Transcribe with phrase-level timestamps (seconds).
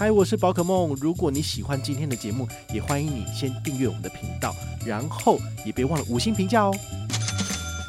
[0.00, 0.96] 嗨，我是宝可梦。
[1.00, 4.54] 如果你喜欢今天的节目，也欢迎你先订阅我们的频道，
[4.86, 6.72] 然后也别忘了五星评价哦。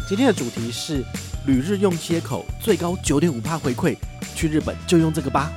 [0.08, 1.04] 今天的主题是
[1.46, 3.96] 旅日用接口最高九点五帕回馈，
[4.34, 5.54] 去日本就用这个吧。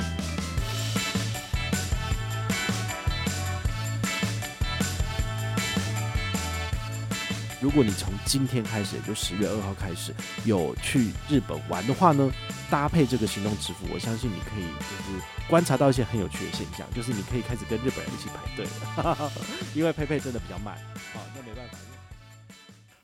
[7.62, 10.12] 如果你从今天开始，也就十月二号开始
[10.44, 12.28] 有去日本玩的话呢，
[12.68, 19.30] 搭配这个行动支付，我相信你可以就是观察到一些很有趣的现象，就是你可以开始跟日本人一起排队了，
[19.76, 20.76] 因为佩佩真的比较慢。
[21.14, 21.78] 好，那没办法。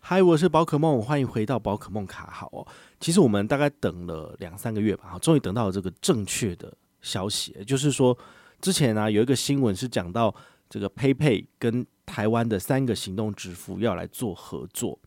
[0.01, 2.66] 嗨，我是宝可梦，欢迎回到宝可梦卡好哦。
[2.99, 8.16] 其实我们大概等了两三个月吧，终于等到了这个正确的消息，就是说
[8.61, 10.35] 之前呢、有一个新闻是讲到
[10.69, 14.99] 这个 PayPay 跟台湾的三个行动支付要来做合作，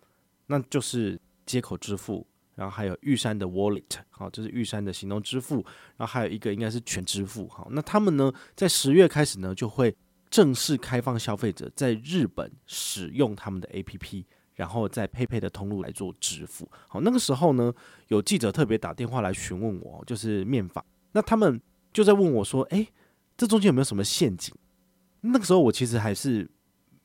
[0.48, 2.26] 那就是接口支付，
[2.56, 5.66] 然后还有玉山的 Wallet，好，这是玉山的行动支付，
[5.98, 9.96] 然后还有一个应该是全支付，好，那他们呢在十月开始呢就会
[10.30, 17.74] 正式开放消费者在日本使用他们的 APP，然后在 PayPay 的通路来做支付，好，那个时候呢
[18.08, 21.60] 有记者特别打电话来询问我，就是面访，那他们
[21.92, 22.88] 就在问我说，诶，
[23.36, 24.54] 这中间有没有什么陷阱？
[25.22, 26.50] 那个时候我其实还是。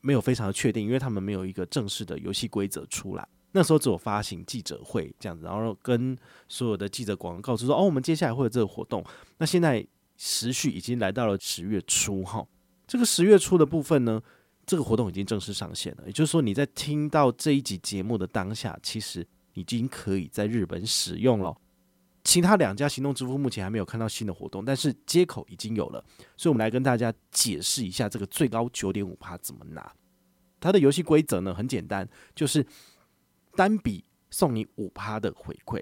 [0.02, 3.28] 没有非常的确定，因为他们没有一个正式的游戏规则出来。
[3.50, 9.04] 那时候只有发行记者会这样子，然后跟所有的记者广告说：“哦，我们接下来会有这个活动。”
[9.38, 9.84] 那现在
[10.16, 12.46] 时序已经来到了十月初哈，
[12.86, 14.22] 这个十月初的部分呢，
[14.64, 16.04] 这个活动已经正式上线了。
[16.06, 21.56] 也就是说，你在听到这一集节目的当下，其实已经可以在日本使用了。
[22.26, 26.04] 其他两家行动支付目前还没有看到新的活动，但是接口已经有了，
[26.36, 29.92] 所以我们来跟大家解释一下这个最高九点五趴怎么拿。
[30.58, 32.66] 它的游戏规则呢很简单，就是
[33.54, 35.80] 单笔送你五趴的回馈。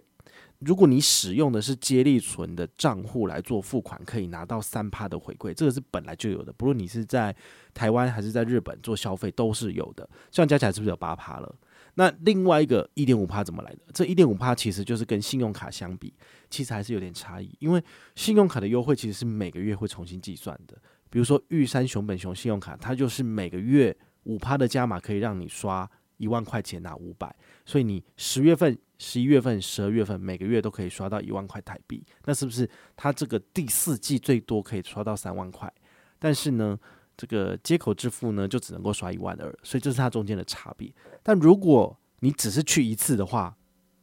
[0.58, 7.34] 如果你使用的是接力存的账户来做付款，可以拿到三趴的回馈，这个是本来就有的，不论你是在
[7.72, 10.06] 台湾还是在日本做消费都是有的。
[10.30, 11.54] 这样加起来是不是有八趴了？
[11.94, 13.78] 那另外一个一点五趴怎么来的？
[13.92, 16.12] 这一点五趴其实就是跟信用卡相比，
[16.50, 17.54] 其实还是有点差异。
[17.60, 17.82] 因为
[18.16, 20.76] 信用卡的优惠其实是每个月会重新计算的。
[21.08, 27.34] 比如说玉山熊本熊信用卡，它就是每个月五趴的加码可以让你刷一万块钱拿五百，
[27.64, 32.04] 所以你十月份、十一月份、十二月份每个月都可以刷到一万块台币。
[32.24, 35.72] 那是不是它这个第四季最多可以刷到三万块？
[36.18, 36.78] 但是呢，
[37.16, 40.92] 这个接口支付呢就只能够刷一万二，所以这是它中间的差别。
[41.22, 43.56] 但如果你只是去一次的话，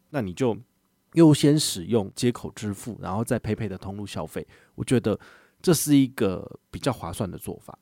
[0.10, 0.58] 那你就
[1.14, 4.46] 优先使用接口支付，然后再佩佩的通路消费。
[4.76, 5.20] 我觉得
[5.62, 7.78] 这是一个比较划算的做法。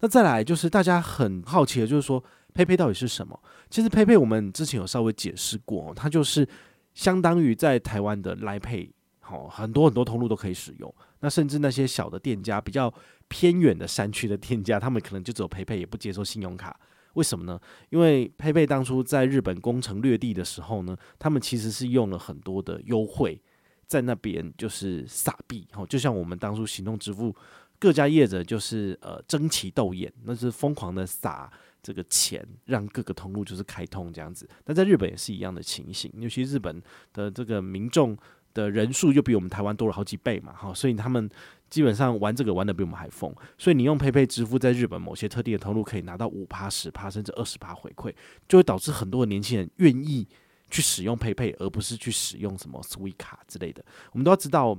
[0.00, 2.22] 那再来就是大家很好奇的，就是说
[2.54, 3.38] 佩佩到底是什么？
[3.70, 6.48] 其实佩佩我们之前有稍微解释过，它就是
[6.94, 8.90] 相当于在台湾的 lipad
[9.28, 10.94] 好，很多很多通路都可以使用。
[11.20, 12.92] 那甚至那些小的店家，比较
[13.28, 16.80] 偏远的山区的店家，他们可能就只有 PayPay，也不接受信用卡。
[17.12, 17.60] 为什么呢？
[17.90, 23.38] 因为 PayPay 当初在日本攻城略地的时候呢，他们其实是用了很多的优惠，
[23.86, 27.34] 在那边就是撒币，哦，就像我们当初行动支付
[27.78, 31.50] 各家业者就是呃争奇斗艳，那是疯狂的撒
[31.82, 34.48] 这个钱，让各个通路就是开通这样子。
[34.64, 36.80] 但在日本也是一样的情形，尤其日本
[37.12, 38.16] 的这个民众
[38.58, 41.30] 的人数就比我们台湾多了好几倍嘛，哈，所以他们。
[41.70, 48.10] 基本上玩这个玩的比我们还疯，所以你用 PayPay 支付在日本某些特定的通路可以拿到五趴、十趴甚至二十趴回馈，
[48.48, 50.26] 就会导致很多的年轻人愿意
[50.70, 53.84] 去使用 PayPay，而不是去使用什么 Suica 之类的。
[54.12, 54.78] 我们都要知道，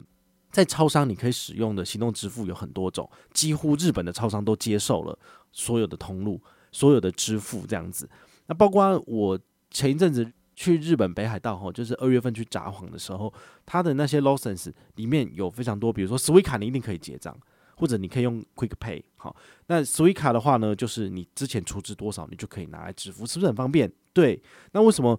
[0.52, 5.16] 在超商你可以使用的行动支付有很多种，几乎日本的超商都接受了
[5.52, 6.42] 所有的通路、
[6.72, 8.10] 所有的支付这样子。
[8.48, 10.28] 那包括我前一阵子。
[10.60, 13.34] 去日本北海道哈，就是二月份去札幌的时候，
[13.66, 17.34] 它的那些 l o s e n s 里面有非常多，比如说 Swica 你一定可以结账，
[17.78, 19.02] 或者你可以用 Quick Pay。
[19.16, 19.34] 好，
[19.68, 23.90] 那 Swica 的话呢，就是你之前储值多少，你就可以拿来支付，是不是很方便？
[24.12, 24.42] 对。
[24.74, 25.18] 那为什么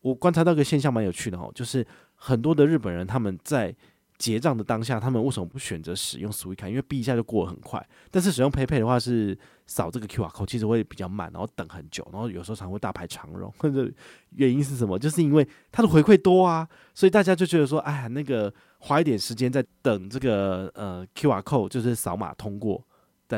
[0.00, 1.86] 我观察到个现象蛮有趣的哦，就是
[2.16, 3.72] 很多的日本人他们在
[4.20, 7.84] 结账的当下，他们为什么不选择使用 s w i c 因为 B 一下就过得很快。
[8.10, 9.36] 但是使用 PayPay 的话，是
[9.66, 13.50] 扫这个 QR code，其实会比较慢，然后等很久，然后有时候常会大排长龙。
[13.56, 13.90] 或者
[14.36, 14.98] 原因是什么？
[14.98, 22.86] 就是因为它的回馈多啊，所以大家就觉得说，哎呀，那个花一点时间在等这个呃 QR code，就是扫码通过。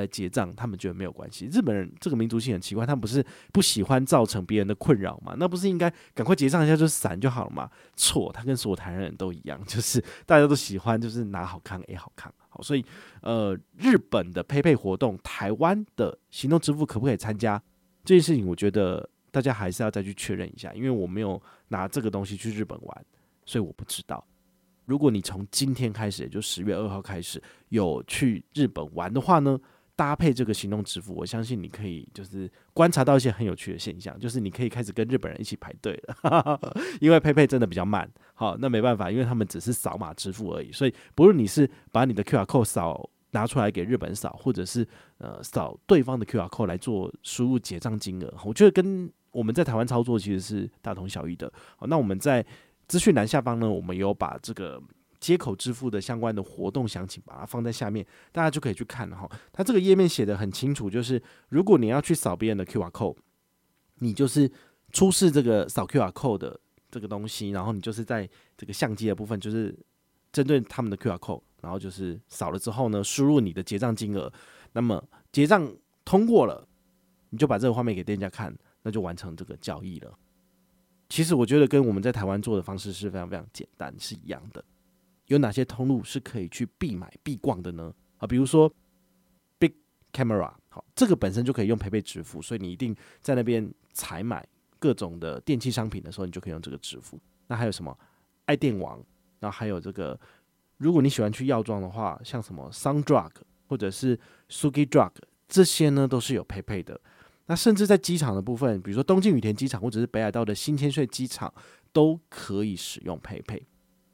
[0.00, 1.46] 在结账，他们觉得没有关系。
[1.52, 5.36] 日本人这个民族性很奇怪，他们不是不喜欢造成别人的困扰吗？
[5.38, 7.70] 那不是应该赶快结账一下就散就好了吗？
[7.94, 12.32] 错，他跟所有台湾人都一样，就是 大家都喜欢就是拿好看 A 好看。
[12.48, 12.84] 好，所以
[13.20, 17.62] 呃，日本的配配活动，台湾的行动支付可不可以参加
[18.04, 18.46] 这件事情？
[18.46, 23.04] 我觉得大家还是要再去确认一下，因为我没有拿这个东西去日本玩，
[23.44, 24.24] 所以我不知道。
[24.84, 29.58] 如果你从今天开始，也就十月二号开始有去日本玩的话呢，
[30.02, 36.58] 搭配这个行动支付，我相信你可以就是观察到一些很有趣的现象，就是你可以开始跟日本人一起排队了，
[37.00, 38.10] 因为佩佩真的比较慢。
[38.34, 44.84] 好，那没办法，因为他们只是扫码支付而已，所以不论你是把你的 QR code 扫拿出来给日本扫，或者是
[45.18, 51.52] 呃扫对方的 QR code 来做输入结账金额，我觉得跟我们在台湾操作其实是大同小异的。
[51.76, 52.44] 好，那我们在
[52.88, 54.82] 资讯栏下方呢，我们有把这个
[55.22, 59.30] 接口支付的相关的活动详情，把它放在下面，大家就可以去看哈。
[59.52, 63.16] 它这个页面写得很清楚，就是如果你要去扫别人的 QR code，
[64.00, 64.50] 你就是
[64.90, 66.60] 出示这个扫 QR code 的
[66.90, 69.72] 这个东西，然后你就是在这个相机的部分，就是
[70.32, 74.32] 针对他们的 QR code，然后就是扫了之后呢，输入你的结账金额，
[74.72, 75.72] 那么结账
[76.04, 76.66] 通过了，
[77.30, 78.52] 你就把这个画面给店家看，
[78.82, 80.12] 那就完成这个交易了。
[81.08, 84.64] 其实我觉得跟我们在台湾做的方式是非常非常简单，是一样的。
[85.32, 87.92] 有哪些通路是可以去必买必逛的呢？
[88.18, 88.70] 啊，比如说
[89.58, 89.72] Big
[90.12, 94.46] Camera，好，这个本身就可以用 PayPay 支付，所以你一定在那边采买
[94.78, 97.18] 各种的电器商品的时候，你就可以用这个支付。
[97.46, 97.98] 那还有什么
[98.44, 99.02] 爱电网，
[99.40, 100.18] 然后还有这个，
[100.76, 103.30] 如果你喜欢去药妆的话，像什么 Sundrug
[103.66, 104.18] 或者是
[104.50, 105.12] Suki Drug，
[105.48, 107.00] 这些呢都是有 PayPay 的。
[107.46, 111.52] 那甚至在机场的部分，比如说东京羽田机场或者是北海道的新千岁机场，
[111.92, 113.62] 都可以使用 PayPay。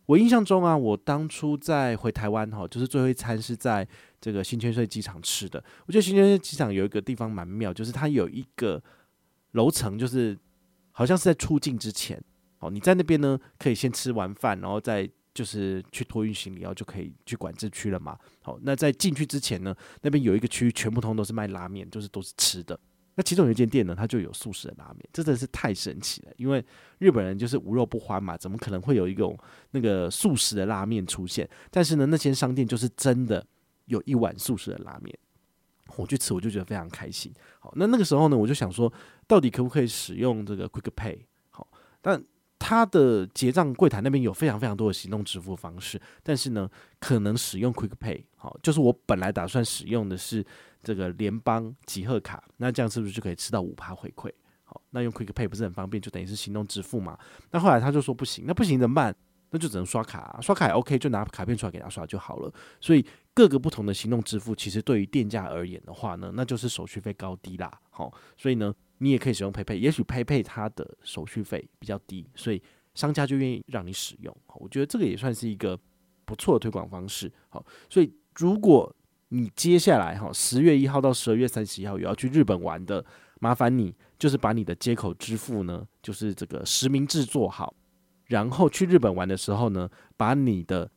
[0.09, 3.87] 我印象中啊，我当初在回台湾哈，就是最后一餐是在
[4.19, 5.63] 这个新千岁机场吃的。
[5.85, 8.83] 我觉得新千岁机场有一个地方蛮妙，就是它有一个
[9.53, 10.35] 楼层，就是
[10.93, 12.19] 好像是在出境之前，
[12.61, 18.17] 哦，你在那边呢可以先吃完饭，然后再就是去托运行李，然后就可以去管制区了嘛。
[18.41, 22.81] 好，那在进去之前呢，那边有一个区域全部通都是卖拉面，就是都是吃的。
[23.19, 26.33] 那其中有一间店呢，它就有素食的拉面，这真的是太神奇了。
[26.37, 26.65] 因为
[26.99, 29.37] 日本人就是无肉不欢嘛，怎么可能会有一种
[29.73, 31.51] 那个素食的拉面出现？
[31.69, 33.45] 但是呢，那间商店就是真的
[33.87, 35.19] 有一碗素食的拉面，
[35.97, 37.35] 我去吃我就觉得非常开心。
[37.59, 38.93] 好，那那个时候呢，我就想说，
[39.27, 41.19] 到底可不可以使用这个 Quick Pay？
[41.51, 41.67] 好，
[42.01, 42.23] 但
[42.57, 46.71] 它的结账柜台那边有非常非常多的行动支付方式，但是呢，
[47.01, 50.47] 可能使用 Quick Pay，好，就是我本来打算使用的是。
[50.83, 54.31] 这个联邦集贺卡，那这样是不是就可以吃到五趴回馈？
[54.65, 57.19] 好，那用 Quick Pay 不是很方便，就等于是行动支付嘛。
[57.51, 59.15] 那后来他就说不行，那不行怎么办？
[59.51, 62.53] 那就只能刷卡啊，刷卡也 OK，就拿卡片出来给他刷就好了。
[62.83, 63.03] 所以
[63.33, 67.73] 各个不同的行动支付，其实对于店家而言的话呢，那就是手续费高低啦。
[67.89, 72.63] 好，所以呢，你也可以使用 PayPay，也许 PayPay 它的手续费比较低，所以
[72.95, 74.37] 商家就愿意让你使用。
[74.57, 75.81] 我觉得这个也算是一个
[76.27, 77.33] 不错的推广方式。
[77.49, 78.95] 好，所以如果
[79.31, 83.05] 你接下来哈，十月一号到十二月三十一号有要去日本玩的，
[83.41, 87.75] 麻烦你就是把你的接口支付呢，就是这个实名制做好，
[88.27, 90.91] 然后去日本玩的时候呢，把你的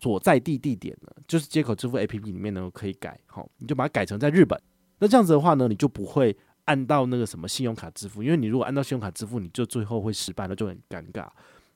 [0.00, 4.60] 所在地地点呢，就是接口支付 APP 里面呢可以改好，你就把它改成在日本。
[4.98, 11.26] 那这样子的话呢，你就不会按到那个什么信用卡支付，因为你如果按到信用卡支付，你就最后会失败了，就很尴尬。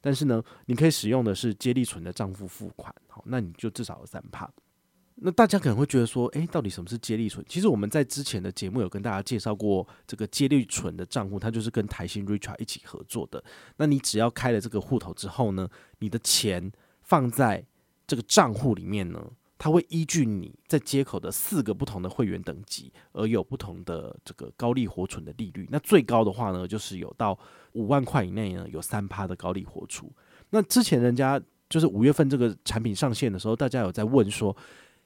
[0.00, 4.50] 但是呢，你可以使用的是接力存的账户付款，好，那你就至少有三趴。
[5.24, 7.44] 那大家可能会觉得说，诶，到底什么是接力存？
[7.48, 13.42] 其实我们在之前的节目有跟大家介绍过，这个接力存的账户，它就是跟台新 Richart 一起合作的。
[13.76, 15.68] 那你只要开了这个户头之后呢，
[16.00, 16.72] 你的钱
[17.02, 17.64] 放在
[18.04, 25.68] 这个账户里面呢，它会依据你在接口的四个不同的会员等级而有不同的这个高利活存的利率。
[25.70, 27.38] 那最高的话呢，就是有到
[27.74, 30.12] 五万块以内呢，有三趴的高利活储。
[30.50, 34.56] 那之前人家就是五月份这个产品上线的时候，大家有在问说。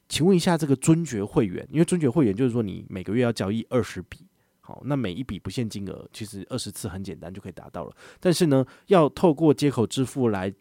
[0.08, 4.26] 请问一下，这个尊爵会员，因为尊爵会员就是说你每个月要交易二十笔，
[4.60, 7.96] 好，那每一笔不限金额，其实二十次很简单就可以达到了。
[8.20, 10.52] 但是呢，要透过接口支付来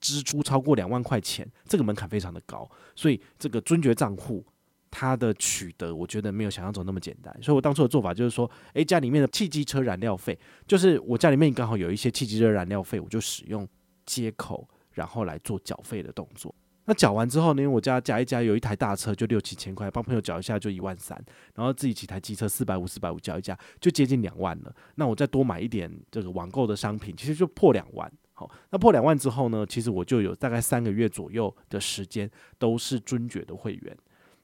[0.00, 4.44] 支出超过两万块钱，这个门槛非常的高，所以这个尊爵账户
[4.90, 7.36] 它的取得，我觉得没有想象中那么简单。
[7.42, 13.68] 所以我当初的做法就是说，诶，家里面的汽机车燃料费，就是我家里面刚好有一些汽机车燃料费，我就使用
[14.06, 16.54] 接口，然后来做缴费的动作。
[16.88, 21.22] 那缴完之后呢，因为我家加一加有一台大车，就六七千块，帮朋友缴一下就一万三，
[21.54, 24.74] 然后自己几台机车四百五四百五缴一加，就接近两万了。
[24.94, 28.10] 那我再多买一点这个网购的商品，其实就破两万。
[28.32, 33.94] 好，那破两万之后呢，其实我就有大概三个月左右的时间都是尊爵的会员。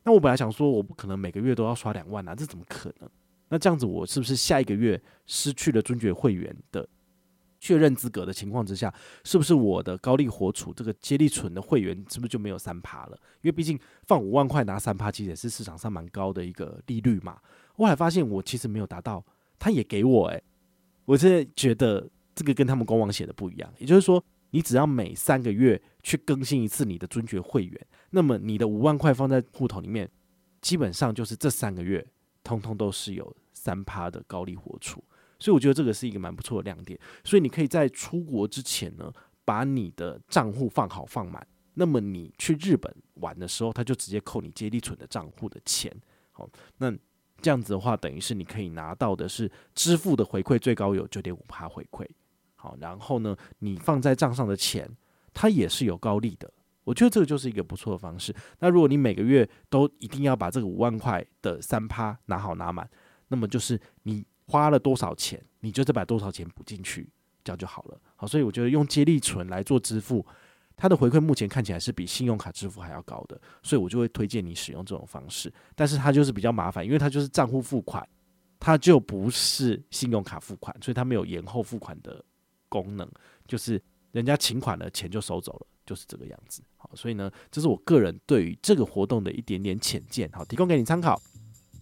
[0.02, 3.08] 那我本来想说，我不可能每个月都要刷两万啊，这怎么可能？
[3.48, 6.86] 那这样子，我是不是下一个月失去了尊爵会员的？
[7.64, 8.92] 确认资格的情况之下，
[9.24, 13.18] 是不是我的高利活储这个接力存的会员是不是就没有三趴了？
[13.40, 17.38] 因为毕竟放五万块拿三趴，其实也是市场上蛮高的一个利率嘛。
[17.72, 19.24] 后来发现我其实没有达到，
[19.58, 20.44] 他也给我诶、
[21.06, 23.72] 我现在觉得这个跟他们官网写的不一样。
[23.78, 30.06] 也就是说，你只要每三个月去更新一次你的尊爵会员，那么你的五万块放在户头里面，
[30.60, 32.06] 基本上就是这三个月
[32.42, 35.02] 通通都是有三趴的高利活储，
[35.38, 36.98] 所以我觉得这个是一个蛮不错的亮点。
[37.24, 39.12] 所以你可以在出国之前呢，
[39.44, 45.94] 把你的账户放好放满，那么你去日本玩的时候，他就直接扣你接力存的账户的钱。
[46.32, 46.48] 好，
[46.78, 46.90] 那
[47.40, 52.06] 这样子的话，等于是你可以拿到的是支付的回馈最高有九点五趴回馈。
[52.56, 54.88] 好，然后呢，你放在账上的钱，
[55.34, 56.50] 它也是有高利的。
[56.84, 58.34] 我觉得这个就是一个不错的方式。
[58.58, 62.88] 那如果你每个月都一定要把这个五万块的三趴拿好拿满，
[63.28, 67.08] 那么就是你花了多少钱，你就再把多少钱补进去，
[67.42, 68.00] 这样就好了。
[68.16, 70.24] 好，所以我觉得用接力存来做支付，
[70.76, 75.52] 它的回馈目前看起来是比信用卡支付还要高的，所以我就会推荐你使用这种方式。
[75.74, 78.06] 但是它就是比较麻烦，因为它就是账户付款，
[78.60, 82.24] 它就不是信用卡付款，所以它没有延后付款的。
[82.66, 83.08] 功能
[83.46, 86.60] 就是人家请款了，钱就收走了，就是这个样子。
[86.76, 91.16] 好，所以呢，这是我个人对于这个活动的一点点浅见，好，提供给你参考。